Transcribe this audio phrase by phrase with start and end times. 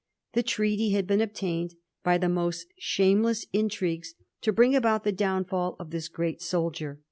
[0.33, 5.75] The treaty had been obtained by the most shameless intrigues to bring about the downfall
[5.79, 6.99] of this great soldier.